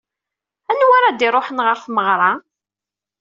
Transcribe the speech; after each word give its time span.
Anwa 0.71 0.95
ara 0.97 1.09
d-iruḥen 1.19 1.59
ɣer 1.65 1.77
tmeɣra? 1.85 2.31